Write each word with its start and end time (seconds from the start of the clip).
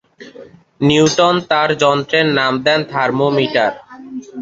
Newton 0.81 1.35
তাঁর 1.49 1.69
যন্ত্রের 1.83 2.27
নাম 2.37 2.53
দেন 2.65 2.79
"থার্মোমিটার"। 2.91 3.71